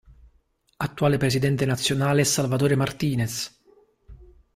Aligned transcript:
Attuale 0.77 1.17
presidente 1.17 1.63
nazionale 1.63 2.21
è 2.21 2.23
Salvatore 2.23 2.75
Martinez.. 2.75 3.61